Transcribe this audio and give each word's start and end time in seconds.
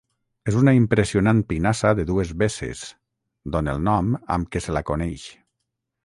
És 0.51 0.55
una 0.59 0.71
impressionant 0.75 1.41
pinassa 1.51 1.91
de 1.99 2.05
dues 2.11 2.31
besses, 2.43 2.81
d'on 3.57 3.69
el 3.75 3.83
nom 3.89 4.09
amb 4.37 4.49
què 4.57 4.63
se 4.69 4.75
la 4.79 4.83
coneix. 4.89 5.27